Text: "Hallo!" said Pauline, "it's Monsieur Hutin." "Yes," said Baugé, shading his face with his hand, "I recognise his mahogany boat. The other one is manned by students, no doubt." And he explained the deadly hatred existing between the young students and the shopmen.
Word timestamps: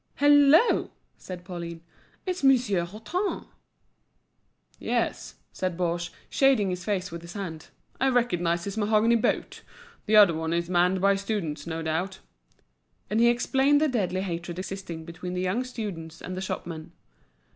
"Hallo!" 0.15 0.89
said 1.15 1.45
Pauline, 1.45 1.81
"it's 2.25 2.43
Monsieur 2.43 2.85
Hutin." 2.85 3.45
"Yes," 4.79 5.35
said 5.53 5.77
Baugé, 5.77 6.09
shading 6.27 6.71
his 6.71 6.83
face 6.83 7.11
with 7.11 7.21
his 7.21 7.33
hand, 7.33 7.67
"I 7.99 8.09
recognise 8.09 8.63
his 8.63 8.77
mahogany 8.77 9.13
boat. 9.13 9.61
The 10.07 10.15
other 10.15 10.33
one 10.33 10.53
is 10.53 10.71
manned 10.71 11.01
by 11.01 11.13
students, 11.17 11.67
no 11.67 11.83
doubt." 11.83 12.17
And 13.11 13.19
he 13.19 13.27
explained 13.27 13.79
the 13.79 13.87
deadly 13.87 14.21
hatred 14.21 14.57
existing 14.57 15.05
between 15.05 15.35
the 15.35 15.41
young 15.41 15.63
students 15.63 16.19
and 16.19 16.35
the 16.35 16.41
shopmen. 16.41 16.93